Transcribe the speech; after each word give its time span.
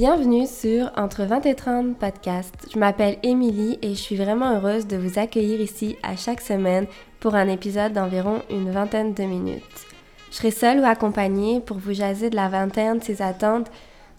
Bienvenue 0.00 0.46
sur 0.46 0.90
Entre 0.96 1.24
20 1.24 1.44
et 1.44 1.54
30 1.54 1.98
podcast. 1.98 2.54
Je 2.72 2.78
m'appelle 2.78 3.18
Émilie 3.22 3.78
et 3.82 3.90
je 3.90 4.00
suis 4.00 4.16
vraiment 4.16 4.56
heureuse 4.56 4.86
de 4.86 4.96
vous 4.96 5.18
accueillir 5.18 5.60
ici 5.60 5.98
à 6.02 6.16
chaque 6.16 6.40
semaine 6.40 6.86
pour 7.20 7.34
un 7.34 7.48
épisode 7.48 7.92
d'environ 7.92 8.40
une 8.48 8.70
vingtaine 8.70 9.12
de 9.12 9.24
minutes. 9.24 9.62
Je 10.30 10.36
serai 10.36 10.52
seule 10.52 10.80
ou 10.80 10.86
accompagnée 10.86 11.60
pour 11.60 11.76
vous 11.76 11.92
jaser 11.92 12.30
de 12.30 12.36
la 12.36 12.48
vingtaine, 12.48 13.02
ses 13.02 13.20
attentes, 13.20 13.70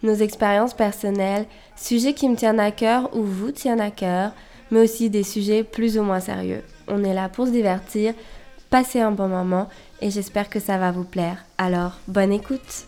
nos 0.03 0.13
expériences 0.13 0.75
personnelles, 0.75 1.47
sujets 1.75 2.13
qui 2.13 2.29
me 2.29 2.35
tiennent 2.35 2.59
à 2.59 2.69
cœur 2.69 3.09
ou 3.15 3.23
vous 3.23 3.51
tiennent 3.51 3.81
à 3.81 3.89
cœur, 3.89 4.33
mais 4.69 4.81
aussi 4.81 5.09
des 5.09 5.23
sujets 5.23 5.63
plus 5.63 5.97
ou 5.97 6.03
moins 6.03 6.19
sérieux. 6.19 6.61
On 6.89 7.03
est 7.03 7.15
là 7.15 7.27
pour 7.27 7.47
se 7.47 7.51
divertir, 7.51 8.13
passer 8.69 8.99
un 8.99 9.09
bon 9.09 9.29
moment 9.29 9.67
et 9.99 10.11
j'espère 10.11 10.47
que 10.47 10.59
ça 10.59 10.77
va 10.77 10.91
vous 10.91 11.05
plaire. 11.05 11.43
Alors, 11.57 11.97
bonne 12.07 12.33
écoute! 12.33 12.85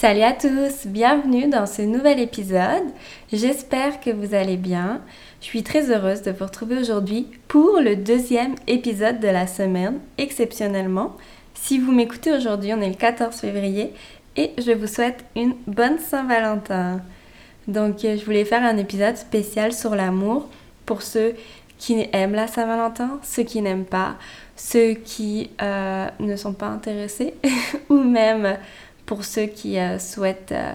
Salut 0.00 0.22
à 0.22 0.32
tous, 0.32 0.86
bienvenue 0.86 1.48
dans 1.48 1.66
ce 1.66 1.82
nouvel 1.82 2.20
épisode. 2.20 2.86
J'espère 3.34 4.00
que 4.00 4.08
vous 4.08 4.34
allez 4.34 4.56
bien. 4.56 5.02
Je 5.42 5.44
suis 5.44 5.62
très 5.62 5.90
heureuse 5.90 6.22
de 6.22 6.30
vous 6.30 6.46
retrouver 6.46 6.78
aujourd'hui 6.78 7.28
pour 7.48 7.80
le 7.82 7.96
deuxième 7.96 8.54
épisode 8.66 9.20
de 9.20 9.28
la 9.28 9.46
semaine, 9.46 10.00
exceptionnellement. 10.16 11.18
Si 11.52 11.78
vous 11.78 11.92
m'écoutez 11.92 12.32
aujourd'hui, 12.32 12.72
on 12.72 12.80
est 12.80 12.88
le 12.88 12.94
14 12.94 13.36
février 13.36 13.92
et 14.38 14.52
je 14.56 14.72
vous 14.72 14.86
souhaite 14.86 15.22
une 15.36 15.52
bonne 15.66 15.98
Saint-Valentin. 15.98 17.02
Donc 17.68 17.98
je 18.00 18.24
voulais 18.24 18.46
faire 18.46 18.64
un 18.64 18.78
épisode 18.78 19.18
spécial 19.18 19.74
sur 19.74 19.94
l'amour 19.94 20.48
pour 20.86 21.02
ceux 21.02 21.34
qui 21.76 22.08
aiment 22.14 22.34
la 22.34 22.46
Saint-Valentin, 22.46 23.18
ceux 23.22 23.42
qui 23.42 23.60
n'aiment 23.60 23.84
pas, 23.84 24.16
ceux 24.56 24.94
qui 24.94 25.50
euh, 25.60 26.08
ne 26.20 26.36
sont 26.36 26.54
pas 26.54 26.68
intéressés 26.68 27.34
ou 27.90 27.96
même 27.96 28.56
pour 29.10 29.24
ceux 29.24 29.46
qui 29.46 29.76
euh, 29.76 29.98
souhaitent 29.98 30.52
euh, 30.52 30.72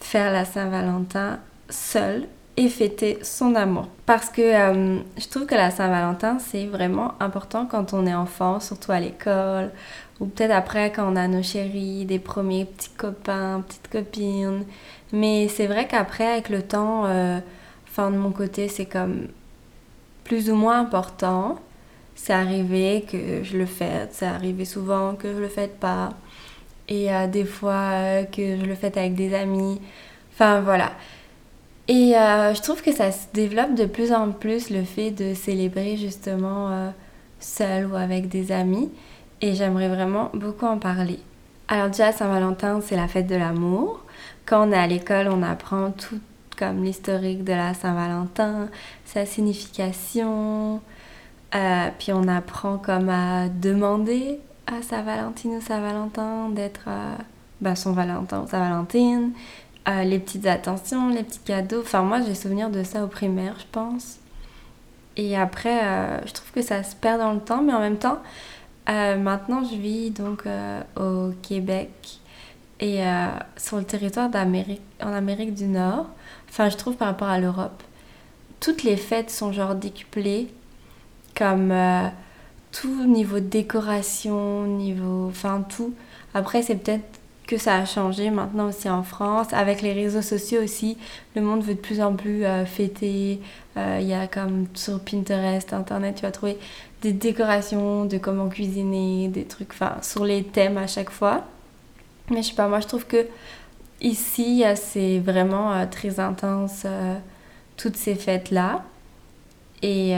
faire 0.00 0.32
la 0.32 0.46
Saint-Valentin 0.46 1.38
seul 1.68 2.26
et 2.56 2.70
fêter 2.70 3.18
son 3.20 3.54
amour. 3.56 3.88
Parce 4.06 4.30
que 4.30 4.40
euh, 4.40 5.00
je 5.18 5.28
trouve 5.28 5.44
que 5.44 5.54
la 5.54 5.70
Saint-Valentin, 5.70 6.38
c'est 6.38 6.64
vraiment 6.64 7.12
important 7.20 7.66
quand 7.66 7.92
on 7.92 8.06
est 8.06 8.14
enfant, 8.14 8.58
surtout 8.58 8.90
à 8.92 9.00
l'école, 9.00 9.70
ou 10.18 10.24
peut-être 10.24 10.52
après 10.52 10.92
quand 10.92 11.12
on 11.12 11.14
a 11.14 11.28
nos 11.28 11.42
chéris, 11.42 12.06
des 12.06 12.18
premiers 12.18 12.64
petits 12.64 12.88
copains, 12.96 13.62
petites 13.68 13.88
copines. 13.88 14.64
Mais 15.12 15.48
c'est 15.48 15.66
vrai 15.66 15.86
qu'après, 15.86 16.26
avec 16.26 16.48
le 16.48 16.62
temps, 16.62 17.02
enfin 17.86 18.10
de 18.10 18.16
mon 18.16 18.30
côté, 18.30 18.68
c'est 18.68 18.86
comme 18.86 19.28
plus 20.24 20.48
ou 20.48 20.54
moins 20.54 20.80
important. 20.80 21.58
C'est 22.14 22.32
arrivé 22.32 23.04
que 23.06 23.44
je 23.44 23.58
le 23.58 23.66
fête, 23.66 24.08
c'est 24.12 24.26
arrivé 24.26 24.64
souvent 24.64 25.16
que 25.16 25.34
je 25.34 25.38
le 25.38 25.48
fête 25.48 25.78
pas 25.78 26.14
et 26.88 27.12
euh, 27.12 27.26
des 27.26 27.44
fois 27.44 27.90
euh, 27.92 28.24
que 28.24 28.56
je 28.56 28.64
le 28.64 28.74
fais 28.74 28.96
avec 28.98 29.14
des 29.14 29.34
amis. 29.34 29.80
Enfin 30.32 30.60
voilà. 30.60 30.92
Et 31.86 32.16
euh, 32.16 32.54
je 32.54 32.62
trouve 32.62 32.82
que 32.82 32.92
ça 32.92 33.12
se 33.12 33.26
développe 33.32 33.74
de 33.74 33.86
plus 33.86 34.12
en 34.12 34.30
plus 34.32 34.70
le 34.70 34.84
fait 34.84 35.10
de 35.10 35.34
célébrer 35.34 35.96
justement 35.96 36.92
seul 37.40 37.86
ou 37.86 37.96
avec 37.96 38.28
des 38.28 38.52
amis. 38.52 38.90
Et 39.40 39.54
j'aimerais 39.54 39.88
vraiment 39.88 40.30
beaucoup 40.34 40.66
en 40.66 40.78
parler. 40.78 41.18
Alors 41.68 41.88
déjà, 41.88 42.12
Saint-Valentin, 42.12 42.80
c'est 42.82 42.96
la 42.96 43.08
fête 43.08 43.26
de 43.26 43.36
l'amour. 43.36 44.04
Quand 44.44 44.68
on 44.68 44.72
est 44.72 44.76
à 44.76 44.86
l'école, 44.86 45.28
on 45.28 45.42
apprend 45.42 45.92
tout 45.92 46.18
comme 46.58 46.82
l'historique 46.82 47.44
de 47.44 47.52
la 47.52 47.72
Saint-Valentin, 47.72 48.68
sa 49.04 49.24
signification. 49.24 50.80
puis 51.98 52.12
on 52.12 52.28
apprend 52.28 52.78
comme 52.78 53.08
à 53.08 53.48
demander 53.48 54.40
à 54.68 54.82
sa 54.82 55.02
Valentine 55.02 55.56
ou 55.56 55.60
sa 55.60 55.80
Valentin, 55.80 56.50
d'être 56.50 56.88
bah, 57.60 57.74
son 57.74 57.92
Valentin 57.92 58.42
ou 58.42 58.46
sa 58.46 58.60
Valentine, 58.60 59.32
euh, 59.88 60.04
les 60.04 60.18
petites 60.18 60.46
attentions, 60.46 61.08
les 61.08 61.22
petits 61.22 61.40
cadeaux. 61.40 61.80
Enfin, 61.80 62.02
moi, 62.02 62.20
j'ai 62.20 62.34
souvenir 62.34 62.70
de 62.70 62.82
ça 62.82 63.04
au 63.04 63.08
primaire, 63.08 63.54
je 63.58 63.64
pense. 63.72 64.18
Et 65.16 65.36
après, 65.36 65.82
euh, 65.82 66.26
je 66.26 66.32
trouve 66.32 66.50
que 66.52 66.62
ça 66.62 66.82
se 66.82 66.94
perd 66.94 67.20
dans 67.20 67.32
le 67.32 67.40
temps, 67.40 67.62
mais 67.62 67.72
en 67.72 67.80
même 67.80 67.96
temps, 67.96 68.18
euh, 68.90 69.16
maintenant, 69.16 69.64
je 69.64 69.76
vis 69.76 70.10
donc 70.10 70.44
au 70.96 71.30
Québec 71.42 72.20
et 72.80 73.02
sur 73.56 73.76
le 73.78 73.84
territoire 73.84 74.28
d'Amérique, 74.28 74.82
en 75.02 75.12
Amérique 75.12 75.54
du 75.54 75.64
Nord. 75.64 76.06
Enfin, 76.48 76.68
je 76.68 76.76
trouve 76.76 76.94
par 76.94 77.08
rapport 77.08 77.28
à 77.28 77.40
l'Europe, 77.40 77.82
toutes 78.60 78.84
les 78.84 78.96
fêtes 78.96 79.30
sont 79.30 79.52
genre 79.52 79.74
décuplées, 79.74 80.48
comme 81.36 81.72
tout 82.80 83.06
niveau 83.06 83.40
décoration, 83.40 84.64
niveau. 84.64 85.26
Enfin, 85.28 85.64
tout. 85.68 85.94
Après, 86.34 86.62
c'est 86.62 86.76
peut-être 86.76 87.18
que 87.46 87.56
ça 87.56 87.76
a 87.76 87.84
changé 87.86 88.30
maintenant 88.30 88.68
aussi 88.68 88.88
en 88.88 89.02
France. 89.02 89.48
Avec 89.52 89.82
les 89.82 89.92
réseaux 89.92 90.22
sociaux 90.22 90.62
aussi, 90.62 90.96
le 91.34 91.42
monde 91.42 91.62
veut 91.62 91.74
de 91.74 91.80
plus 91.80 92.00
en 92.00 92.14
plus 92.14 92.44
euh, 92.44 92.64
fêter. 92.66 93.40
Euh, 93.76 93.98
il 94.00 94.06
y 94.06 94.14
a 94.14 94.28
comme 94.28 94.66
sur 94.74 95.00
Pinterest, 95.00 95.72
Internet, 95.72 96.16
tu 96.16 96.22
vas 96.22 96.30
trouver 96.30 96.58
des 97.02 97.12
décorations 97.12 98.04
de 98.04 98.18
comment 98.18 98.48
cuisiner, 98.48 99.28
des 99.28 99.44
trucs, 99.44 99.72
enfin, 99.72 99.96
sur 100.02 100.24
les 100.24 100.44
thèmes 100.44 100.78
à 100.78 100.86
chaque 100.86 101.10
fois. 101.10 101.44
Mais 102.30 102.42
je 102.42 102.48
sais 102.48 102.54
pas, 102.54 102.68
moi 102.68 102.80
je 102.80 102.86
trouve 102.86 103.06
que 103.06 103.26
ici, 104.00 104.62
c'est 104.76 105.18
vraiment 105.18 105.72
euh, 105.72 105.86
très 105.90 106.20
intense, 106.20 106.86
toutes 107.76 107.96
ces 107.96 108.14
fêtes-là. 108.14 108.84
Et 109.80 110.16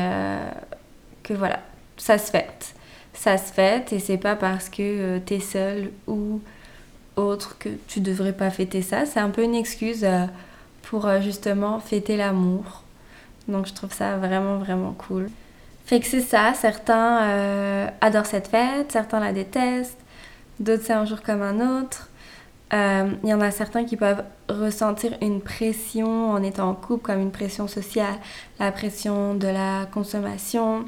que 1.22 1.34
voilà, 1.34 1.60
ça 2.00 2.18
se 2.18 2.30
fête. 2.30 2.74
Ça 3.12 3.36
se 3.36 3.52
fête 3.52 3.92
et 3.92 3.98
c'est 3.98 4.16
pas 4.16 4.36
parce 4.36 4.68
que 4.68 4.82
euh, 4.82 5.18
t'es 5.24 5.40
seul 5.40 5.90
ou 6.06 6.40
autre 7.16 7.58
que 7.58 7.68
tu 7.86 8.00
devrais 8.00 8.32
pas 8.32 8.50
fêter 8.50 8.82
ça. 8.82 9.04
C'est 9.04 9.20
un 9.20 9.30
peu 9.30 9.42
une 9.42 9.54
excuse 9.54 10.04
euh, 10.04 10.24
pour 10.82 11.06
euh, 11.06 11.20
justement 11.20 11.78
fêter 11.78 12.16
l'amour. 12.16 12.82
Donc 13.48 13.66
je 13.66 13.74
trouve 13.74 13.92
ça 13.92 14.16
vraiment 14.16 14.58
vraiment 14.58 14.92
cool. 14.92 15.28
Fait 15.84 16.00
que 16.00 16.06
c'est 16.06 16.20
ça, 16.20 16.52
certains 16.54 17.90
adorent 18.00 18.26
cette 18.26 18.46
fête, 18.46 18.92
certains 18.92 19.18
la 19.18 19.32
détestent, 19.32 19.98
d'autres 20.60 20.84
c'est 20.84 20.92
un 20.92 21.04
jour 21.04 21.20
comme 21.20 21.42
un 21.42 21.80
autre. 21.80 22.08
Il 22.72 23.28
y 23.28 23.34
en 23.34 23.40
a 23.40 23.50
certains 23.50 23.84
qui 23.84 23.96
peuvent 23.96 24.22
ressentir 24.48 25.18
une 25.20 25.40
pression 25.40 26.30
en 26.30 26.44
étant 26.44 26.70
en 26.70 26.74
couple, 26.74 27.06
comme 27.06 27.20
une 27.20 27.32
pression 27.32 27.66
sociale, 27.66 28.14
la 28.60 28.70
pression 28.70 29.34
de 29.34 29.48
la 29.48 29.86
consommation, 29.92 30.84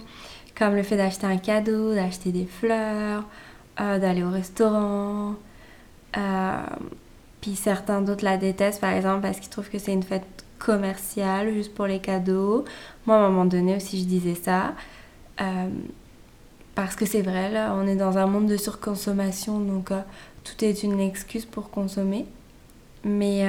comme 0.57 0.75
le 0.75 0.83
fait 0.83 0.97
d'acheter 0.97 1.27
un 1.27 1.37
cadeau, 1.37 1.95
d'acheter 1.95 2.33
des 2.33 2.47
fleurs, 2.47 3.25
euh, 3.81 3.99
d'aller 3.99 4.23
au 4.23 4.31
restaurant. 4.31 5.35
Euh, 6.17 6.63
puis 7.41 7.57
certains 7.57 8.03
d'autres 8.03 8.25
la 8.25 8.37
détestent 8.37 8.81
par 8.81 8.93
exemple 8.93 9.23
parce 9.23 9.41
qu'ils 9.41 9.51
trouvent 9.51 9.71
que 9.71 9.79
c'est 9.79 9.93
une 9.93 10.03
fête 10.03 10.27
commerciale 10.59 11.53
juste 11.53 11.75
pour 11.75 11.87
les 11.87 11.99
cadeaux. 11.99 12.65
Moi 13.07 13.17
à 13.17 13.19
un 13.21 13.29
moment 13.29 13.45
donné 13.45 13.77
aussi 13.77 14.01
je 14.01 14.05
disais 14.05 14.35
ça. 14.35 14.75
Euh, 15.41 15.69
parce 16.75 16.97
que 16.97 17.05
c'est 17.05 17.23
vrai, 17.23 17.51
là, 17.51 17.75
on 17.77 17.87
est 17.87 17.97
dans 17.97 18.17
un 18.17 18.27
monde 18.27 18.47
de 18.47 18.57
surconsommation, 18.57 19.61
donc 19.61 19.91
tout 20.43 20.65
est 20.65 20.83
une 20.83 21.01
excuse 21.01 21.45
pour 21.45 21.71
consommer. 21.71 22.25
Mais 23.05 23.47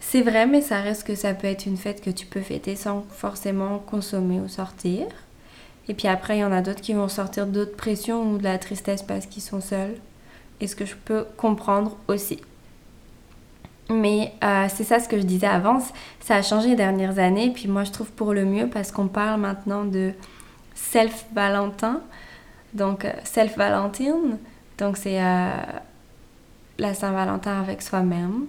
c'est 0.00 0.22
vrai, 0.22 0.46
mais 0.46 0.62
ça 0.62 0.80
reste 0.80 1.06
que 1.06 1.14
ça 1.14 1.34
peut 1.34 1.46
être 1.46 1.66
une 1.66 1.76
fête 1.76 2.00
que 2.00 2.10
tu 2.10 2.26
peux 2.26 2.40
fêter 2.40 2.74
sans 2.74 3.04
forcément 3.10 3.78
consommer 3.78 4.40
ou 4.40 4.48
sortir. 4.48 5.06
Et 5.88 5.94
puis 5.94 6.08
après, 6.08 6.38
il 6.38 6.40
y 6.40 6.44
en 6.44 6.52
a 6.52 6.62
d'autres 6.62 6.80
qui 6.80 6.94
vont 6.94 7.08
sortir 7.08 7.46
d'autres 7.46 7.76
pressions 7.76 8.32
ou 8.32 8.38
de 8.38 8.44
la 8.44 8.58
tristesse 8.58 9.02
parce 9.02 9.26
qu'ils 9.26 9.42
sont 9.42 9.60
seuls. 9.60 9.96
Et 10.60 10.66
ce 10.66 10.76
que 10.76 10.84
je 10.84 10.94
peux 10.94 11.26
comprendre 11.36 11.96
aussi. 12.08 12.40
Mais 13.90 14.32
euh, 14.44 14.66
c'est 14.68 14.84
ça 14.84 15.00
ce 15.00 15.08
que 15.08 15.18
je 15.18 15.24
disais 15.24 15.48
avant, 15.48 15.82
ça 16.20 16.36
a 16.36 16.42
changé 16.42 16.68
les 16.68 16.76
dernières 16.76 17.18
années, 17.18 17.50
puis 17.52 17.66
moi 17.66 17.82
je 17.82 17.90
trouve 17.90 18.10
pour 18.12 18.32
le 18.32 18.44
mieux 18.44 18.68
parce 18.68 18.92
qu'on 18.92 19.08
parle 19.08 19.40
maintenant 19.40 19.84
de 19.84 20.12
self-valentin, 20.74 22.00
donc 22.72 23.04
euh, 23.04 23.12
self-valentine, 23.24 24.38
donc 24.78 24.96
c'est 24.96 25.20
euh, 25.20 25.50
la 26.78 26.94
Saint-Valentin 26.94 27.60
avec 27.60 27.82
soi-même. 27.82 28.46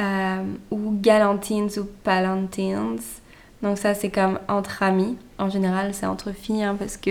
Euh, 0.00 0.42
ou 0.72 0.98
galantines 1.00 1.70
ou 1.76 1.84
palantines. 2.02 2.98
Donc 3.62 3.78
ça 3.78 3.94
c'est 3.94 4.10
comme 4.10 4.40
entre 4.48 4.82
amis. 4.82 5.16
En 5.38 5.48
général 5.48 5.94
c'est 5.94 6.06
entre 6.06 6.32
filles 6.32 6.64
hein, 6.64 6.74
parce 6.76 6.96
que 6.96 7.10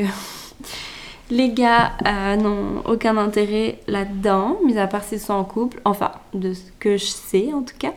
les 1.32 1.54
gars 1.54 1.94
euh, 2.06 2.36
n'ont 2.36 2.82
aucun 2.86 3.16
intérêt 3.16 3.80
là-dedans, 3.88 4.58
mis 4.66 4.78
à 4.78 4.88
part 4.88 5.06
s'ils 5.06 5.22
sont 5.22 5.34
en 5.34 5.46
couple. 5.46 5.80
Enfin, 5.86 6.12
de 6.34 6.54
ce 6.54 6.72
que 6.80 6.98
je 6.98 7.06
sais 7.06 7.54
en 7.54 7.62
tout 7.62 7.78
cas. 7.80 7.94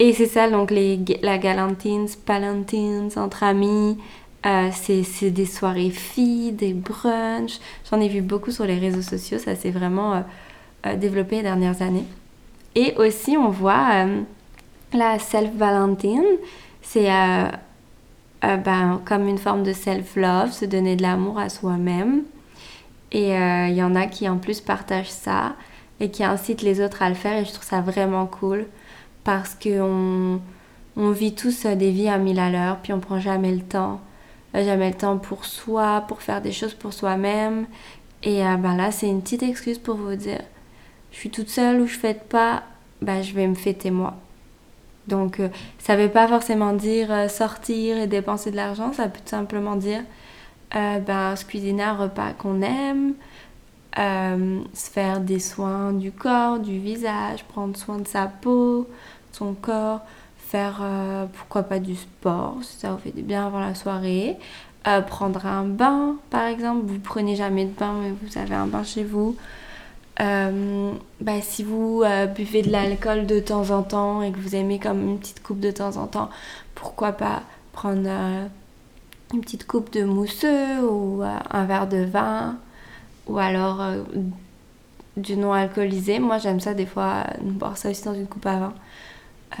Et 0.00 0.12
c'est 0.12 0.26
ça 0.26 0.50
donc 0.50 0.72
les, 0.72 0.98
la 1.22 1.38
galantines, 1.38 2.08
palantines, 2.26 3.10
entre 3.14 3.44
amis. 3.44 3.98
Euh, 4.44 4.70
c'est 4.72 5.30
des 5.30 5.46
soirées 5.46 5.90
filles, 5.90 6.50
des 6.50 6.72
brunchs. 6.72 7.60
J'en 7.88 8.00
ai 8.00 8.08
vu 8.08 8.20
beaucoup 8.20 8.50
sur 8.50 8.64
les 8.64 8.80
réseaux 8.80 9.02
sociaux. 9.02 9.38
Ça 9.38 9.54
s'est 9.54 9.70
vraiment 9.70 10.24
développé 10.96 11.36
les 11.36 11.42
dernières 11.42 11.80
années. 11.82 12.06
Et 12.74 12.94
aussi, 12.96 13.36
on 13.36 13.50
voit 13.50 13.88
euh, 13.92 14.22
la 14.92 15.18
self-valentine, 15.18 16.24
c'est 16.80 17.10
euh, 17.10 17.44
euh, 18.44 18.56
ben, 18.56 19.00
comme 19.04 19.28
une 19.28 19.38
forme 19.38 19.62
de 19.62 19.72
self-love, 19.72 20.52
se 20.52 20.64
donner 20.64 20.96
de 20.96 21.02
l'amour 21.02 21.38
à 21.38 21.48
soi-même. 21.48 22.22
Et 23.14 23.32
il 23.32 23.74
y 23.74 23.82
en 23.82 23.94
a 23.94 24.06
qui 24.06 24.26
en 24.26 24.38
plus 24.38 24.62
partagent 24.62 25.10
ça. 25.10 25.54
et 26.00 26.10
qui 26.10 26.24
incite 26.24 26.62
les 26.62 26.80
autres 26.80 27.02
à 27.02 27.10
le 27.10 27.14
faire 27.14 27.36
et 27.36 27.44
je 27.44 27.52
trouve 27.52 27.64
ça 27.64 27.82
vraiment 27.82 28.26
cool 28.26 28.66
parce 29.22 29.54
qu'on 29.54 30.40
on 30.96 31.10
vit 31.10 31.34
tous 31.34 31.66
des 31.66 31.90
vies 31.90 32.08
à 32.08 32.16
mille 32.16 32.40
à 32.40 32.50
l'heure 32.50 32.78
puis 32.82 32.94
on 32.94 33.00
prend 33.00 33.20
jamais 33.20 33.52
le 33.52 33.60
temps 33.60 34.00
jamais 34.54 34.88
le 34.88 34.96
temps 34.96 35.18
pour 35.18 35.44
soi 35.44 36.04
pour 36.08 36.22
faire 36.22 36.40
des 36.40 36.52
choses 36.52 36.72
pour 36.72 36.94
soi-même 36.94 37.66
et 38.22 38.40
ben 38.40 38.76
là 38.76 38.90
c'est 38.90 39.08
une 39.08 39.20
petite 39.20 39.42
excuse 39.42 39.78
pour 39.78 39.96
vous 39.96 40.16
dire 40.16 40.40
je 41.12 41.18
suis 41.18 41.30
toute 41.30 41.48
seule 41.48 41.80
ou 41.80 41.86
je 41.86 41.96
fête 41.96 42.24
pas 42.24 42.64
ben 43.00 43.22
je 43.22 43.32
vais 43.34 43.46
me 43.46 43.54
fêter 43.54 43.90
moi 43.90 44.14
donc 45.06 45.40
euh, 45.40 45.48
ça 45.78 45.96
veut 45.96 46.08
pas 46.08 46.26
forcément 46.28 46.72
dire 46.72 47.12
euh, 47.12 47.28
sortir 47.28 47.98
et 47.98 48.06
dépenser 48.06 48.50
de 48.50 48.56
l'argent 48.56 48.92
ça 48.92 49.08
peut 49.08 49.20
tout 49.20 49.30
simplement 49.30 49.76
dire 49.76 50.02
euh, 50.74 50.98
ben, 51.00 51.36
se 51.36 51.44
cuisiner 51.44 51.82
un 51.82 51.94
repas 51.94 52.32
qu'on 52.32 52.62
aime 52.62 53.14
euh, 53.98 54.60
se 54.72 54.90
faire 54.90 55.20
des 55.20 55.38
soins 55.38 55.92
du 55.92 56.12
corps, 56.12 56.58
du 56.58 56.78
visage, 56.78 57.44
prendre 57.44 57.76
soin 57.76 57.98
de 57.98 58.08
sa 58.08 58.26
peau, 58.26 58.88
son 59.32 59.52
corps, 59.52 60.00
faire 60.38 60.82
pourquoi 61.34 61.62
pas 61.62 61.78
du 61.78 61.94
sport 61.94 62.56
si 62.62 62.78
ça 62.78 62.90
vous 62.90 62.98
fait 62.98 63.10
du 63.10 63.20
bien 63.20 63.46
avant 63.46 63.60
la 63.60 63.74
soirée, 63.74 64.38
prendre 65.08 65.44
un 65.44 65.64
bain 65.64 66.16
par 66.30 66.46
exemple, 66.46 66.86
vous 66.86 67.00
prenez 67.00 67.36
jamais 67.36 67.66
de 67.66 67.70
bain 67.70 67.94
mais 68.00 68.12
vous 68.22 68.38
avez 68.38 68.54
un 68.54 68.66
bain 68.66 68.82
chez 68.82 69.04
vous. 69.04 69.36
Bah, 70.22 71.40
si 71.40 71.64
vous 71.64 72.04
buvez 72.36 72.62
de 72.62 72.70
l'alcool 72.70 73.26
de 73.26 73.40
temps 73.40 73.70
en 73.70 73.82
temps 73.82 74.22
et 74.22 74.30
que 74.30 74.38
vous 74.38 74.54
aimez 74.54 74.78
comme 74.78 75.00
une 75.02 75.18
petite 75.18 75.42
coupe 75.42 75.60
de 75.60 75.70
temps 75.70 75.96
en 75.96 76.06
temps, 76.06 76.30
pourquoi 76.74 77.12
pas 77.12 77.42
prendre 77.72 78.08
une 79.32 79.40
petite 79.40 79.66
coupe 79.66 79.92
de 79.92 80.04
mousseux 80.04 80.80
ou 80.82 81.22
un 81.22 81.64
verre 81.64 81.88
de 81.88 82.04
vin 82.04 82.58
ou 83.26 83.38
alors 83.38 83.80
euh, 83.80 84.02
du 85.16 85.36
non 85.36 85.52
alcoolisé. 85.52 86.18
Moi, 86.18 86.38
j'aime 86.38 86.60
ça 86.60 86.74
des 86.74 86.86
fois, 86.86 87.24
boire 87.40 87.76
ça 87.76 87.90
aussi 87.90 88.04
dans 88.04 88.14
une 88.14 88.26
coupe 88.26 88.46
à 88.46 88.58
vin. 88.58 88.74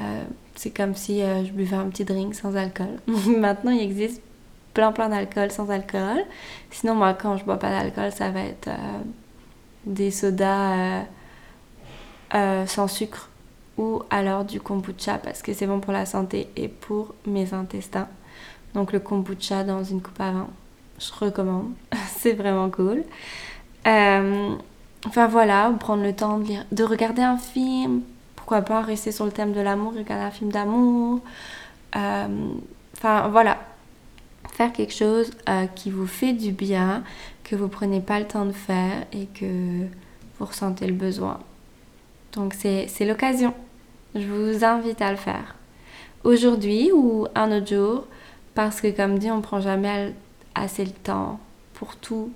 Euh, 0.00 0.24
c'est 0.54 0.70
comme 0.70 0.94
si 0.94 1.22
euh, 1.22 1.44
je 1.44 1.52
buvais 1.52 1.76
un 1.76 1.88
petit 1.88 2.04
drink 2.04 2.34
sans 2.34 2.56
alcool. 2.56 2.98
Maintenant, 3.06 3.70
il 3.70 3.82
existe 3.82 4.22
plein 4.74 4.92
plein 4.92 5.08
d'alcool 5.08 5.50
sans 5.50 5.70
alcool. 5.70 6.24
Sinon, 6.70 6.94
moi, 6.94 7.14
quand 7.14 7.36
je 7.36 7.44
bois 7.44 7.58
pas 7.58 7.70
d'alcool, 7.70 8.10
ça 8.12 8.30
va 8.30 8.40
être 8.40 8.70
des 9.84 10.10
sodas 10.10 11.04
sans 12.66 12.88
sucre 12.88 13.28
ou 13.78 14.02
alors 14.10 14.44
du 14.44 14.60
kombucha 14.60 15.18
parce 15.18 15.42
que 15.42 15.52
c'est 15.52 15.66
bon 15.66 15.80
pour 15.80 15.92
la 15.92 16.06
santé 16.06 16.48
et 16.56 16.68
pour 16.68 17.14
mes 17.26 17.52
intestins. 17.54 18.08
Donc 18.74 18.92
le 18.92 19.00
kombucha 19.00 19.64
dans 19.64 19.84
une 19.84 20.00
coupe 20.00 20.20
à 20.20 20.30
vin, 20.30 20.48
je 20.98 21.12
recommande. 21.12 21.72
c'est 22.16 22.32
vraiment 22.32 22.70
cool. 22.70 23.04
Euh, 23.86 24.54
enfin 25.06 25.26
voilà, 25.26 25.72
prendre 25.78 26.02
le 26.02 26.14
temps 26.14 26.38
de, 26.38 26.84
regarder 26.84 27.22
un 27.22 27.36
film, 27.36 28.02
pourquoi 28.36 28.62
pas 28.62 28.80
rester 28.80 29.12
sur 29.12 29.24
le 29.24 29.32
thème 29.32 29.52
de 29.52 29.60
l'amour, 29.60 29.92
regarder 29.94 30.24
un 30.24 30.30
film 30.30 30.52
d'amour. 30.52 31.20
Euh, 31.96 32.54
enfin 32.96 33.28
voilà, 33.28 33.58
faire 34.52 34.72
quelque 34.72 34.94
chose 34.94 35.30
euh, 35.48 35.66
qui 35.66 35.90
vous 35.90 36.06
fait 36.06 36.32
du 36.32 36.52
bien, 36.52 37.02
que 37.44 37.56
vous 37.56 37.68
prenez 37.68 38.00
pas 38.00 38.20
le 38.20 38.26
temps 38.26 38.46
de 38.46 38.52
faire 38.52 39.04
et 39.12 39.26
que 39.26 39.86
vous 40.38 40.44
ressentez 40.44 40.86
le 40.86 40.94
besoin. 40.94 41.40
Donc 42.32 42.54
c'est 42.54 43.04
l'occasion. 43.04 43.54
Je 44.14 44.26
vous 44.26 44.64
invite 44.64 45.02
à 45.02 45.10
le 45.10 45.16
faire. 45.16 45.56
Aujourd'hui 46.24 46.90
ou 46.92 47.26
un 47.34 47.56
autre 47.56 47.66
jour, 47.66 48.06
parce 48.54 48.80
que 48.80 48.88
comme 48.88 49.18
dit, 49.18 49.30
on 49.30 49.40
prend 49.40 49.60
jamais 49.60 50.14
assez 50.54 50.84
le 50.84 50.92
temps 50.92 51.40
pour 51.74 51.96
tout 51.96 52.30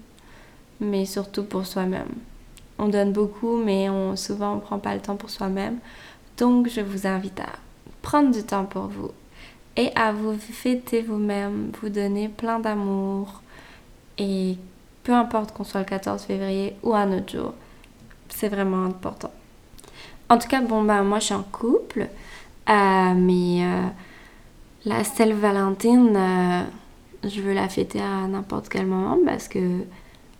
mais 0.81 1.05
surtout 1.05 1.45
pour 1.45 1.67
soi-même. 1.67 2.09
On 2.79 2.89
donne 2.89 3.13
beaucoup, 3.13 3.57
mais 3.57 3.89
on, 3.89 4.17
souvent 4.17 4.53
on 4.53 4.57
ne 4.57 4.61
prend 4.61 4.79
pas 4.79 4.95
le 4.95 5.01
temps 5.01 5.17
pour 5.17 5.31
soi-même. 5.31 5.79
Donc 6.37 6.69
je 6.69 6.81
vous 6.81 7.07
invite 7.07 7.41
à 7.41 7.49
prendre 8.03 8.31
du 8.31 8.43
temps 8.43 8.65
pour 8.65 8.87
vous 8.87 9.11
et 9.76 9.90
à 9.94 10.12
vous 10.12 10.37
fêter 10.38 11.02
vous-même, 11.02 11.70
vous 11.81 11.88
donner 11.88 12.28
plein 12.28 12.58
d'amour. 12.58 13.43
Et 14.19 14.56
peu 15.02 15.12
importe 15.12 15.52
qu'on 15.52 15.64
soit 15.64 15.81
le 15.81 15.87
14 15.87 16.23
février 16.23 16.75
ou 16.82 16.94
un 16.94 17.17
autre 17.17 17.32
jour, 17.32 17.55
c'est 18.28 18.49
vraiment 18.49 18.84
important. 18.84 19.31
En 20.28 20.38
tout 20.38 20.49
cas, 20.49 20.61
bon, 20.61 20.82
bah, 20.82 21.02
moi 21.02 21.20
je 21.20 21.26
suis 21.26 21.34
en 21.34 21.43
couple, 21.44 22.08
euh, 22.69 23.14
mais 23.14 23.64
euh, 23.64 23.87
la 24.84 25.05
Saint-Valentin, 25.05 26.14
euh, 26.17 26.62
je 27.22 27.40
veux 27.40 27.52
la 27.52 27.69
fêter 27.69 28.00
à 28.00 28.26
n'importe 28.26 28.69
quel 28.69 28.87
moment 28.87 29.19
parce 29.25 29.46
que 29.49 29.84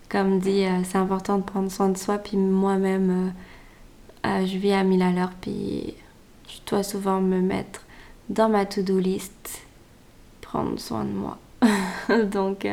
comme 0.09 0.39
dit, 0.39 0.63
c'est 0.85 0.97
important 0.97 1.37
de 1.37 1.43
prendre 1.43 1.69
soin 1.69 1.89
de 1.89 1.97
soi. 1.97 2.17
Puis 2.17 2.37
moi-même, 2.37 3.33
je 4.23 4.57
vis 4.57 4.71
à 4.71 4.83
mille 4.83 5.01
à 5.01 5.11
l'heure. 5.11 5.31
Puis 5.41 5.95
je 6.47 6.59
dois 6.69 6.83
souvent 6.83 7.19
me 7.19 7.41
mettre 7.41 7.81
dans 8.29 8.49
ma 8.49 8.65
to-do 8.65 8.99
list, 8.99 9.61
prendre 10.41 10.79
soin 10.79 11.05
de 11.05 11.11
moi. 11.11 11.37
donc 12.25 12.67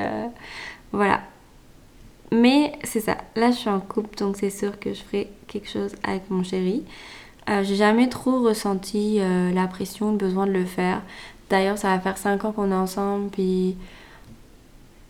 voilà. 0.93 1.21
Mais 2.33 2.73
c'est 2.83 3.01
ça. 3.01 3.17
Là, 3.37 3.51
je 3.51 3.57
suis 3.57 3.71
en 3.71 3.81
couple, 3.81 4.17
donc 4.19 4.37
c'est 4.37 4.51
sûr 4.51 4.79
que 4.79 4.93
je 4.93 5.03
ferai 5.03 5.31
quelque 5.47 5.69
chose 5.69 5.93
avec 6.03 6.29
mon 6.31 6.43
chéri. 6.43 6.83
J'ai 7.47 7.77
jamais 7.77 8.09
trop 8.09 8.43
ressenti 8.43 9.21
la 9.55 9.67
pression, 9.67 10.13
le 10.13 10.17
besoin 10.17 10.47
de 10.47 10.53
le 10.53 10.65
faire. 10.65 11.03
D'ailleurs, 11.51 11.79
ça 11.79 11.89
va 11.89 12.01
faire 12.01 12.19
5 12.19 12.45
ans 12.45 12.53
qu'on 12.53 12.71
est 12.71 12.75
ensemble, 12.75 13.31
puis 13.31 13.77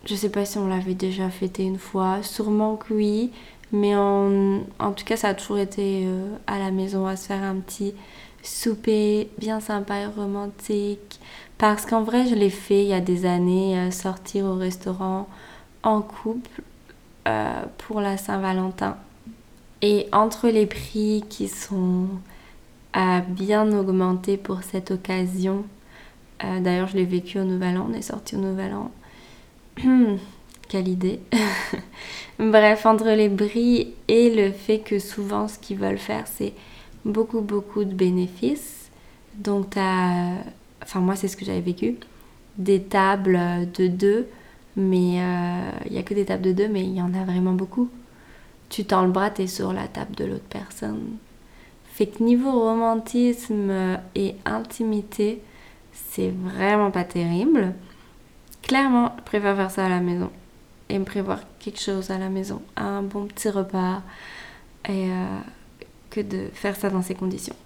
je 0.05 0.15
sais 0.15 0.29
pas 0.29 0.45
si 0.45 0.59
on 0.59 0.67
l'avait 0.67 0.95
déjà 0.95 1.31
fêté 1.31 1.63
une 1.63 1.79
fois, 1.79 2.23
sûrement 2.23 2.77
que 2.77 2.93
oui, 2.93 3.31
mais 3.73 3.97
en, 3.97 4.61
en 4.79 4.93
tout 4.93 5.05
cas 5.05 5.17
ça 5.17 5.29
a 5.29 5.35
toujours 5.35 5.59
été 5.59 6.05
euh, 6.07 6.37
à 6.47 6.59
la 6.59 6.71
maison 6.71 7.07
à 7.07 7.17
se 7.17 7.27
faire 7.27 7.43
un 7.43 7.57
petit 7.57 7.95
souper 8.45 9.29
bien 9.39 9.61
sympa 9.61 9.99
et 9.99 10.07
romantique. 10.07 11.21
Parce 11.59 11.87
qu'en 11.87 12.03
vrai 12.03 12.27
je 12.27 12.35
l'ai 12.35 12.51
fait 12.51 12.83
il 12.85 12.89
y 12.89 12.93
a 12.93 13.01
des 13.01 13.27
années, 13.27 13.79
euh, 13.79 13.91
sortir 13.91 14.45
au 14.45 14.55
restaurant 14.55 15.29
en 15.83 16.03
couple 16.03 16.63
euh, 17.27 17.63
pour 17.79 18.01
la 18.01 18.17
Saint-Valentin. 18.17 18.97
Et 19.83 20.09
entre 20.13 20.49
les 20.49 20.67
prix 20.67 21.25
qui 21.29 21.49
sont 21.49 22.07
bien 23.29 23.73
augmentés 23.77 24.37
pour 24.37 24.63
cette 24.63 24.93
occasion, 24.93 25.65
d'ailleurs 26.41 26.87
je 26.87 26.97
l'ai 26.97 27.05
vécu 27.05 27.41
au 27.41 27.45
Nouvel 27.45 27.77
An, 27.77 27.89
on 27.91 27.93
est 27.93 28.03
sorti 28.03 28.37
au 28.37 28.39
Nouvel 28.39 28.73
An 28.73 28.91
Quelle 30.69 30.89
idée. 30.89 31.21
Bref, 32.39 32.87
entre 32.87 33.11
les 33.11 33.29
bris 33.29 33.95
et 34.09 34.35
le 34.35 34.51
fait 34.53 34.79
que 34.79 34.99
souvent 34.99 35.49
ce 35.49 35.59
qu'ils 35.59 35.79
veulent 35.79 35.99
faire, 35.99 36.25
c'est 36.27 36.53
beaucoup, 37.05 37.41
beaucoup 37.41 37.85
de 37.85 37.95
bénéfices. 37.95 38.91
Donc, 39.37 39.71
t'as. 39.71 40.37
Enfin, 40.83 41.01
moi, 41.01 41.17
c'est 41.17 41.29
ce 41.29 41.37
que 41.37 41.45
j'avais 41.45 41.61
vécu. 41.61 41.97
Des 42.59 42.83
tables 42.83 43.39
de 43.77 43.89
deux, 43.89 44.29
mais 44.77 45.21
euh, 45.21 45.71
il 45.87 45.93
n'y 45.93 45.99
a 45.99 46.03
que 46.03 46.15
des 46.15 46.25
tables 46.25 46.43
de 46.43 46.53
deux, 46.53 46.69
mais 46.69 46.83
il 46.83 46.95
y 46.95 47.03
en 47.03 47.15
a 47.15 47.25
vraiment 47.25 47.53
beaucoup. 47.53 47.89
Tu 48.69 48.85
tends 48.85 49.05
le 49.05 49.11
bras, 49.11 49.31
t'es 49.31 49.47
sur 49.47 49.73
la 49.73 49.89
table 49.89 50.15
de 50.15 50.25
l'autre 50.25 50.45
personne. 50.49 51.17
Fait 51.87 52.07
que 52.07 52.23
niveau 52.23 52.51
romantisme 52.51 53.99
et 54.15 54.35
intimité, 54.45 55.43
c'est 55.93 56.31
vraiment 56.31 56.91
pas 56.91 57.05
terrible. 57.05 57.75
Clairement, 58.63 59.13
je 59.19 59.23
préfère 59.23 59.57
faire 59.57 59.71
ça 59.71 59.87
à 59.87 59.89
la 59.89 60.01
maison 60.01 60.31
et 60.89 60.99
me 60.99 61.05
prévoir 61.05 61.41
quelque 61.59 61.81
chose 61.81 62.11
à 62.11 62.19
la 62.19 62.29
maison, 62.29 62.63
un 62.77 63.03
bon 63.03 63.27
petit 63.27 63.49
repas, 63.49 64.03
et 64.89 65.11
euh, 65.11 65.39
de 66.23 66.49
faire 66.53 66.77
ça 66.77 66.91
dans 66.91 67.03
ces 67.03 67.15
conditions. 67.15 67.57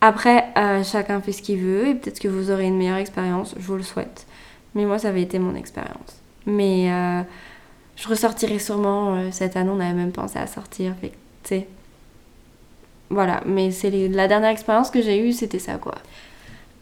Après, 0.00 0.44
euh, 0.56 0.84
chacun 0.84 1.20
fait 1.20 1.32
ce 1.32 1.42
qu'il 1.42 1.58
veut 1.58 1.88
et 1.88 1.94
peut-être 1.94 2.20
que 2.20 2.28
vous 2.28 2.50
aurez 2.50 2.66
une 2.66 2.76
meilleure 2.76 2.98
expérience, 2.98 3.54
je 3.58 3.66
vous 3.66 3.76
le 3.76 3.82
souhaite. 3.82 4.26
Mais 4.74 4.84
moi, 4.84 4.98
ça 4.98 5.08
avait 5.08 5.22
été 5.22 5.38
mon 5.38 5.54
expérience. 5.54 6.20
Mais 6.44 6.92
euh, 6.92 7.22
je 7.96 8.08
ressortirai 8.08 8.58
sûrement 8.58 9.30
cette 9.32 9.56
année, 9.56 9.70
on 9.70 9.80
avait 9.80 9.94
même 9.94 10.12
pensé 10.12 10.38
à 10.38 10.46
sortir, 10.46 10.94
fait. 11.00 11.12
Voilà, 13.08 13.40
mais 13.46 13.70
c'est 13.70 13.90
la 13.90 14.26
dernière 14.26 14.50
expérience 14.50 14.90
que 14.90 15.00
j'ai 15.00 15.18
eue, 15.26 15.32
c'était 15.32 15.60
ça 15.60 15.74
quoi. 15.74 15.94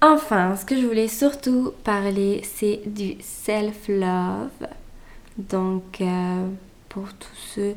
Enfin, 0.00 0.56
ce 0.56 0.64
que 0.64 0.76
je 0.76 0.86
voulais 0.86 1.08
surtout 1.08 1.72
parler, 1.82 2.42
c'est 2.44 2.80
du 2.86 3.16
self-love. 3.20 4.50
Donc, 5.38 6.00
euh, 6.00 6.46
pour 6.88 7.12
tous 7.14 7.36
ceux 7.54 7.74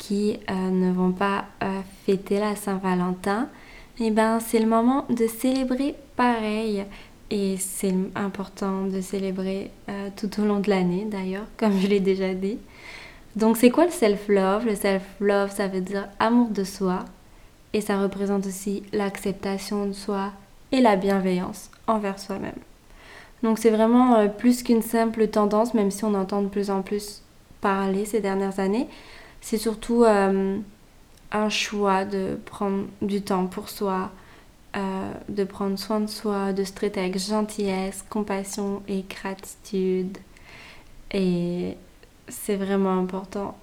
qui 0.00 0.40
euh, 0.50 0.70
ne 0.70 0.90
vont 0.90 1.12
pas 1.12 1.44
euh, 1.62 1.80
fêter 2.04 2.40
la 2.40 2.56
Saint-Valentin, 2.56 3.48
eh 4.00 4.10
ben, 4.10 4.40
c'est 4.40 4.58
le 4.58 4.66
moment 4.66 5.06
de 5.10 5.28
célébrer 5.28 5.94
pareil. 6.16 6.84
Et 7.30 7.58
c'est 7.58 7.94
important 8.16 8.86
de 8.86 9.00
célébrer 9.00 9.70
tout 10.16 10.40
au 10.40 10.44
long 10.44 10.58
de 10.58 10.68
l'année, 10.68 11.06
d'ailleurs, 11.08 11.46
comme 11.56 11.78
je 11.78 11.86
l'ai 11.86 12.00
déjà 12.00 12.34
dit. 12.34 12.58
Donc, 13.36 13.56
c'est 13.56 13.70
quoi 13.70 13.84
le 13.84 13.92
self-love? 13.92 14.66
Le 14.66 14.74
self-love, 14.74 15.52
ça 15.52 15.68
veut 15.68 15.80
dire 15.80 16.08
amour 16.18 16.48
de 16.48 16.64
soi. 16.64 17.04
Et 17.72 17.80
ça 17.80 18.00
représente 18.00 18.46
aussi 18.46 18.82
l'acceptation 18.92 19.86
de 19.86 19.92
soi, 19.92 20.32
et 20.72 20.80
la 20.80 20.96
bienveillance 20.96 21.70
envers 21.86 22.18
soi-même. 22.18 22.58
Donc 23.42 23.58
c'est 23.58 23.70
vraiment 23.70 24.16
euh, 24.16 24.28
plus 24.28 24.62
qu'une 24.62 24.82
simple 24.82 25.28
tendance, 25.28 25.74
même 25.74 25.90
si 25.90 26.04
on 26.04 26.14
entend 26.14 26.42
de 26.42 26.48
plus 26.48 26.70
en 26.70 26.82
plus 26.82 27.22
parler 27.60 28.04
ces 28.04 28.20
dernières 28.20 28.60
années. 28.60 28.88
C'est 29.40 29.58
surtout 29.58 30.04
euh, 30.04 30.58
un 31.32 31.48
choix 31.48 32.04
de 32.04 32.38
prendre 32.46 32.86
du 33.02 33.22
temps 33.22 33.46
pour 33.46 33.68
soi, 33.68 34.10
euh, 34.76 35.12
de 35.28 35.44
prendre 35.44 35.78
soin 35.78 36.00
de 36.00 36.06
soi, 36.06 36.52
de 36.52 36.64
se 36.64 36.72
traiter 36.72 37.00
avec 37.00 37.18
gentillesse, 37.18 38.04
compassion 38.08 38.82
et 38.88 39.04
gratitude. 39.08 40.18
Et 41.12 41.76
c'est 42.28 42.56
vraiment 42.56 42.98
important. 42.98 43.56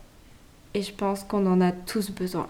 Et 0.73 0.81
je 0.81 0.93
pense 0.93 1.23
qu'on 1.23 1.45
en 1.45 1.61
a 1.61 1.71
tous 1.71 2.11
besoin. 2.11 2.47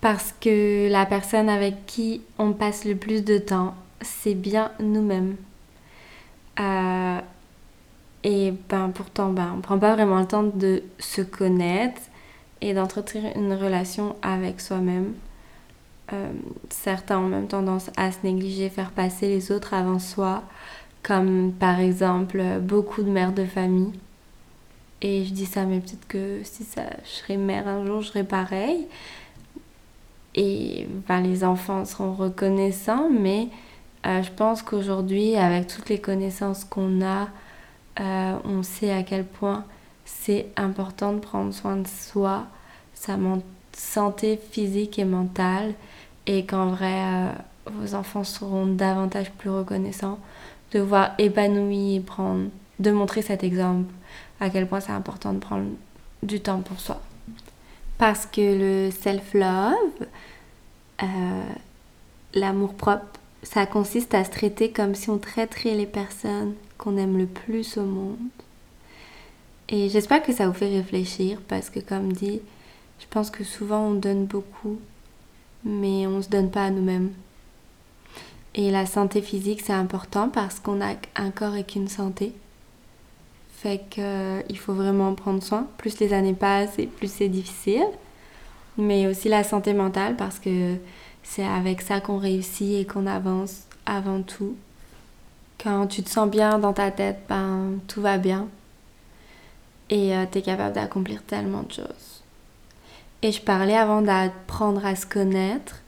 Parce 0.00 0.34
que 0.40 0.88
la 0.90 1.04
personne 1.04 1.48
avec 1.48 1.84
qui 1.86 2.22
on 2.38 2.52
passe 2.52 2.84
le 2.84 2.94
plus 2.94 3.22
de 3.24 3.38
temps, 3.38 3.74
c'est 4.00 4.34
bien 4.34 4.72
nous-mêmes. 4.80 5.36
Euh, 6.58 7.20
et 8.22 8.52
ben 8.68 8.90
pourtant, 8.94 9.30
ben, 9.30 9.54
on 9.56 9.60
prend 9.60 9.78
pas 9.78 9.94
vraiment 9.94 10.20
le 10.20 10.26
temps 10.26 10.42
de 10.42 10.82
se 10.98 11.22
connaître 11.22 12.00
et 12.60 12.74
d'entretenir 12.74 13.32
une 13.36 13.54
relation 13.54 14.16
avec 14.22 14.60
soi-même. 14.60 15.14
Euh, 16.12 16.32
certains 16.68 17.18
ont 17.18 17.28
même 17.28 17.46
tendance 17.46 17.90
à 17.96 18.12
se 18.12 18.18
négliger, 18.24 18.68
faire 18.68 18.90
passer 18.90 19.28
les 19.28 19.52
autres 19.52 19.72
avant 19.74 19.98
soi, 19.98 20.42
comme 21.02 21.52
par 21.52 21.80
exemple 21.80 22.42
beaucoup 22.60 23.02
de 23.02 23.10
mères 23.10 23.32
de 23.32 23.44
famille. 23.44 23.92
Et 25.02 25.24
je 25.24 25.32
dis 25.32 25.46
ça, 25.46 25.64
mais 25.64 25.80
peut-être 25.80 26.06
que 26.06 26.40
si 26.44 26.64
ça, 26.64 26.82
je 27.04 27.08
serais 27.08 27.38
mère 27.38 27.66
un 27.68 27.86
jour, 27.86 28.02
je 28.02 28.08
serais 28.08 28.24
pareil. 28.24 28.86
Et 30.34 30.86
ben, 31.08 31.22
les 31.22 31.42
enfants 31.42 31.86
seront 31.86 32.12
reconnaissants, 32.12 33.08
mais 33.08 33.48
euh, 34.06 34.22
je 34.22 34.30
pense 34.30 34.62
qu'aujourd'hui, 34.62 35.36
avec 35.36 35.68
toutes 35.68 35.88
les 35.88 36.00
connaissances 36.00 36.64
qu'on 36.64 37.02
a, 37.02 37.28
euh, 38.00 38.38
on 38.44 38.62
sait 38.62 38.92
à 38.92 39.02
quel 39.02 39.24
point 39.24 39.64
c'est 40.04 40.46
important 40.56 41.12
de 41.12 41.18
prendre 41.18 41.52
soin 41.52 41.76
de 41.76 41.86
soi, 41.86 42.46
sa 42.94 43.16
santé 43.72 44.38
physique 44.50 44.98
et 44.98 45.04
mentale, 45.04 45.74
et 46.26 46.46
qu'en 46.46 46.68
vrai, 46.68 47.02
euh, 47.02 47.32
vos 47.66 47.94
enfants 47.94 48.24
seront 48.24 48.66
davantage 48.66 49.30
plus 49.32 49.50
reconnaissants 49.50 50.18
de 50.72 50.80
voir 50.80 51.12
épanoui 51.18 51.96
et 51.96 52.00
prendre, 52.00 52.48
de 52.78 52.90
montrer 52.90 53.22
cet 53.22 53.44
exemple, 53.44 53.92
à 54.40 54.50
quel 54.50 54.66
point 54.66 54.80
c'est 54.80 54.92
important 54.92 55.32
de 55.32 55.38
prendre 55.38 55.68
du 56.22 56.40
temps 56.40 56.60
pour 56.60 56.80
soi. 56.80 57.00
Parce 57.98 58.24
que 58.24 58.40
le 58.40 58.90
self-love, 58.90 60.06
l'amour 62.34 62.74
propre, 62.74 63.04
ça 63.42 63.66
consiste 63.66 64.14
à 64.14 64.24
se 64.24 64.30
traiter 64.30 64.70
comme 64.70 64.94
si 64.94 65.10
on 65.10 65.18
traiterait 65.18 65.74
les 65.74 65.86
personnes 65.86 66.54
qu'on 66.80 66.96
aime 66.96 67.18
le 67.18 67.26
plus 67.26 67.76
au 67.76 67.84
monde. 67.84 68.16
Et 69.68 69.88
j'espère 69.90 70.22
que 70.22 70.32
ça 70.32 70.48
vous 70.48 70.54
fait 70.54 70.74
réfléchir 70.74 71.38
parce 71.46 71.68
que 71.68 71.78
comme 71.78 72.12
dit, 72.12 72.40
je 72.98 73.06
pense 73.08 73.30
que 73.30 73.44
souvent 73.44 73.82
on 73.88 73.94
donne 73.94 74.24
beaucoup, 74.24 74.80
mais 75.62 76.06
on 76.06 76.16
ne 76.16 76.22
se 76.22 76.30
donne 76.30 76.50
pas 76.50 76.64
à 76.64 76.70
nous-mêmes. 76.70 77.12
Et 78.54 78.70
la 78.70 78.86
santé 78.86 79.20
physique, 79.22 79.60
c'est 79.60 79.74
important 79.74 80.28
parce 80.28 80.58
qu'on 80.58 80.80
a 80.80 80.94
un 81.14 81.30
corps 81.30 81.54
et 81.54 81.64
qu'une 81.64 81.86
santé. 81.86 82.32
Fait 83.52 83.82
qu'il 83.90 84.02
euh, 84.02 84.54
faut 84.56 84.72
vraiment 84.72 85.14
prendre 85.14 85.42
soin. 85.42 85.68
Plus 85.76 86.00
les 86.00 86.14
années 86.14 86.32
passent 86.34 86.78
et 86.78 86.86
plus 86.86 87.12
c'est 87.12 87.28
difficile. 87.28 87.86
Mais 88.78 89.06
aussi 89.06 89.28
la 89.28 89.44
santé 89.44 89.74
mentale 89.74 90.16
parce 90.16 90.38
que 90.38 90.76
c'est 91.22 91.44
avec 91.44 91.82
ça 91.82 92.00
qu'on 92.00 92.18
réussit 92.18 92.80
et 92.80 92.86
qu'on 92.86 93.06
avance 93.06 93.64
avant 93.84 94.22
tout. 94.22 94.56
Quand 95.62 95.86
tu 95.86 96.02
te 96.02 96.08
sens 96.08 96.30
bien 96.30 96.58
dans 96.58 96.72
ta 96.72 96.90
tête, 96.90 97.20
ben 97.28 97.78
tout 97.86 98.00
va 98.00 98.18
bien. 98.18 98.48
Et 99.90 100.16
euh, 100.16 100.24
tu 100.30 100.38
es 100.38 100.42
capable 100.42 100.74
d'accomplir 100.74 101.22
tellement 101.22 101.62
de 101.64 101.72
choses. 101.72 102.22
Et 103.22 103.32
je 103.32 103.42
parlais 103.42 103.76
avant 103.76 104.00
d'apprendre 104.00 104.84
à 104.86 104.96
se 104.96 105.04
connaître 105.04 105.82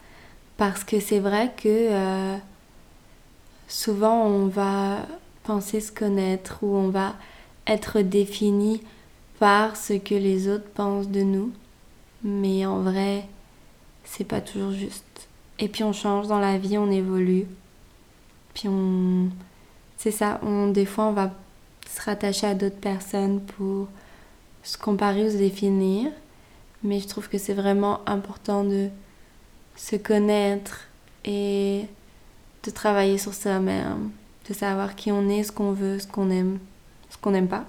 parce 0.58 0.84
que 0.84 1.00
c'est 1.00 1.20
vrai 1.20 1.52
que 1.56 1.68
euh, 1.68 2.36
souvent 3.68 4.26
on 4.26 4.46
va 4.48 5.06
penser 5.44 5.80
se 5.80 5.90
connaître 5.90 6.58
ou 6.62 6.76
on 6.76 6.88
va 6.88 7.14
être 7.66 8.00
défini 8.00 8.82
par 9.38 9.76
ce 9.76 9.94
que 9.94 10.14
les 10.14 10.48
autres 10.48 10.68
pensent 10.68 11.08
de 11.08 11.22
nous. 11.22 11.50
Mais 12.22 12.66
en 12.66 12.80
vrai, 12.80 13.24
c'est 14.04 14.24
pas 14.24 14.40
toujours 14.40 14.72
juste. 14.72 15.28
Et 15.58 15.68
puis 15.68 15.82
on 15.84 15.92
change 15.92 16.26
dans 16.28 16.38
la 16.38 16.58
vie, 16.58 16.76
on 16.76 16.90
évolue. 16.90 17.46
Puis 18.54 18.68
on. 18.68 19.30
C'est 20.02 20.10
ça, 20.10 20.40
on, 20.42 20.66
des 20.66 20.84
fois 20.84 21.04
on 21.04 21.12
va 21.12 21.30
se 21.88 22.02
rattacher 22.02 22.48
à 22.48 22.54
d'autres 22.54 22.80
personnes 22.80 23.40
pour 23.40 23.86
se 24.64 24.76
comparer 24.76 25.24
ou 25.24 25.30
se 25.30 25.36
définir. 25.36 26.10
Mais 26.82 26.98
je 26.98 27.06
trouve 27.06 27.28
que 27.28 27.38
c'est 27.38 27.54
vraiment 27.54 28.00
important 28.06 28.64
de 28.64 28.88
se 29.76 29.94
connaître 29.94 30.88
et 31.24 31.84
de 32.64 32.70
travailler 32.72 33.16
sur 33.16 33.32
soi-même, 33.32 34.10
de 34.48 34.54
savoir 34.54 34.96
qui 34.96 35.12
on 35.12 35.28
est, 35.28 35.44
ce 35.44 35.52
qu'on 35.52 35.70
veut, 35.70 36.00
ce 36.00 36.08
qu'on 36.08 36.30
aime, 36.30 36.58
ce 37.08 37.16
qu'on 37.16 37.30
n'aime 37.30 37.46
pas. 37.46 37.64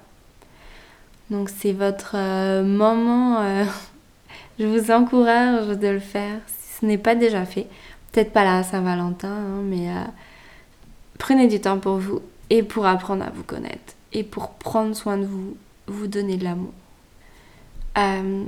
Donc 1.29 1.51
c'est 1.51 1.73
votre 1.73 2.15
euh, 2.15 2.63
moment 2.63 3.41
euh, 3.41 3.63
je 4.59 4.65
vous 4.65 4.89
encourage 4.89 5.67
de 5.67 5.87
le 5.87 5.99
faire 5.99 6.39
si 6.47 6.79
ce 6.79 6.85
n'est 6.87 6.97
pas 6.97 7.13
déjà 7.13 7.45
fait. 7.45 7.67
Peut-être 8.11 8.33
pas 8.33 8.43
la 8.43 8.63
Saint-Valentin, 8.63 9.29
hein, 9.29 9.61
mais 9.63 9.91
euh, 9.91 10.01
prenez 11.17 11.47
du 11.47 11.59
temps 11.59 11.79
pour 11.79 11.97
vous 11.97 12.21
et 12.49 12.63
pour 12.63 12.85
apprendre 12.85 13.23
à 13.23 13.29
vous 13.29 13.43
connaître 13.43 13.93
et 14.11 14.23
pour 14.23 14.51
prendre 14.51 14.95
soin 14.95 15.17
de 15.17 15.25
vous, 15.25 15.55
vous 15.87 16.07
donner 16.07 16.37
de 16.37 16.43
l'amour. 16.43 16.73
Euh, 17.97 18.45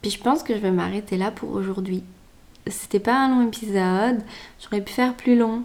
puis 0.00 0.10
je 0.10 0.18
pense 0.18 0.42
que 0.42 0.54
je 0.54 0.58
vais 0.58 0.70
m'arrêter 0.70 1.16
là 1.16 1.30
pour 1.30 1.52
aujourd'hui. 1.52 2.02
C'était 2.66 3.00
pas 3.00 3.16
un 3.16 3.28
long 3.28 3.46
épisode, 3.46 4.22
j'aurais 4.62 4.82
pu 4.82 4.92
faire 4.92 5.14
plus 5.14 5.36
long, 5.36 5.62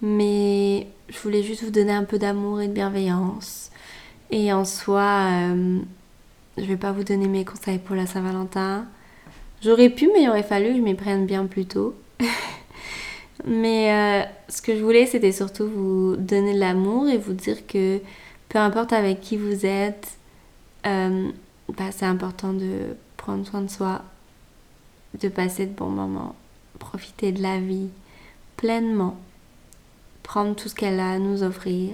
mais 0.00 0.86
je 1.08 1.18
voulais 1.18 1.42
juste 1.42 1.64
vous 1.64 1.70
donner 1.70 1.92
un 1.92 2.04
peu 2.04 2.18
d'amour 2.18 2.60
et 2.60 2.68
de 2.68 2.72
bienveillance. 2.72 3.70
Et 4.30 4.52
en 4.52 4.64
soi, 4.64 5.28
euh, 5.32 5.80
je 6.56 6.62
vais 6.62 6.76
pas 6.76 6.92
vous 6.92 7.02
donner 7.02 7.26
mes 7.26 7.44
conseils 7.44 7.78
pour 7.78 7.96
la 7.96 8.06
Saint-Valentin. 8.06 8.86
J'aurais 9.62 9.90
pu, 9.90 10.08
mais 10.12 10.22
il 10.22 10.28
aurait 10.28 10.44
fallu 10.44 10.68
que 10.68 10.76
je 10.76 10.82
m'y 10.82 10.94
prenne 10.94 11.26
bien 11.26 11.46
plus 11.46 11.66
tôt. 11.66 11.94
mais 13.44 13.92
euh, 13.92 14.26
ce 14.48 14.60
que 14.62 14.76
je 14.76 14.82
voulais, 14.82 15.06
c'était 15.06 15.32
surtout 15.32 15.66
vous 15.66 16.16
donner 16.16 16.54
de 16.54 16.60
l'amour 16.60 17.08
et 17.08 17.18
vous 17.18 17.32
dire 17.32 17.66
que 17.66 18.00
peu 18.48 18.58
importe 18.58 18.92
avec 18.92 19.20
qui 19.20 19.36
vous 19.36 19.64
êtes, 19.64 20.18
euh, 20.86 21.30
bah, 21.68 21.90
c'est 21.90 22.06
important 22.06 22.52
de 22.52 22.96
prendre 23.16 23.46
soin 23.46 23.62
de 23.62 23.70
soi, 23.70 24.02
de 25.20 25.28
passer 25.28 25.66
de 25.66 25.72
bons 25.72 25.90
moments, 25.90 26.34
profiter 26.78 27.32
de 27.32 27.42
la 27.42 27.58
vie 27.58 27.88
pleinement, 28.56 29.16
prendre 30.22 30.54
tout 30.54 30.68
ce 30.68 30.74
qu'elle 30.74 31.00
a 31.00 31.12
à 31.12 31.18
nous 31.18 31.42
offrir. 31.42 31.92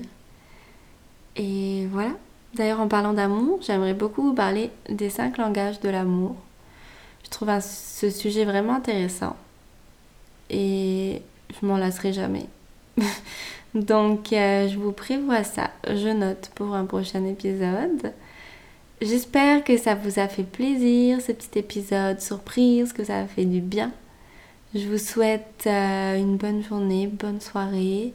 Et 1.37 1.87
voilà. 1.93 2.11
D'ailleurs, 2.55 2.81
en 2.81 2.89
parlant 2.89 3.13
d'amour, 3.13 3.61
j'aimerais 3.61 3.93
beaucoup 3.93 4.23
vous 4.23 4.35
parler 4.35 4.71
des 4.89 5.11
cinq 5.11 5.37
langages 5.37 5.81
de 5.81 5.91
l'amour. 5.91 6.37
Je 7.25 7.31
trouve 7.31 7.51
ce 7.61 8.09
sujet 8.09 8.45
vraiment 8.45 8.75
intéressant 8.75 9.37
je 11.51 11.67
m'en 11.67 11.77
lasserai 11.77 12.13
jamais. 12.13 12.47
Donc, 13.75 14.33
euh, 14.33 14.69
je 14.69 14.79
vous 14.79 14.93
prévois 14.93 15.45
ça. 15.45 15.71
Je 15.87 16.09
note 16.09 16.51
pour 16.55 16.75
un 16.75 16.87
prochain 16.87 17.25
épisode. 17.25 18.13
J'espère 19.03 19.63
que 19.63 19.77
ça 19.77 19.95
vous 19.95 20.19
a 20.19 20.29
fait 20.29 20.43
plaisir, 20.45 21.21
ce 21.21 21.33
petit 21.33 21.59
épisode 21.59 22.21
surprise, 22.21 22.93
que 22.93 23.05
ça 23.05 23.19
a 23.19 23.27
fait 23.27 23.45
du 23.45 23.61
bien. 23.61 23.93
Je 24.75 24.89
vous 24.89 24.99
souhaite 24.99 25.65
euh, 25.67 26.17
une 26.17 26.37
bonne 26.37 26.63
journée, 26.63 27.07
bonne 27.07 27.41
soirée. 27.41 28.15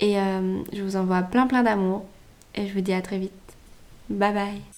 Et 0.00 0.18
euh, 0.18 0.58
je 0.72 0.82
vous 0.82 0.96
envoie 0.96 1.22
plein 1.22 1.46
plein 1.46 1.62
d'amour 1.62 2.04
et 2.54 2.66
je 2.66 2.72
vous 2.72 2.80
dis 2.80 2.92
à 2.92 3.02
très 3.02 3.18
vite. 3.18 3.32
Bye 4.08 4.32
bye 4.32 4.75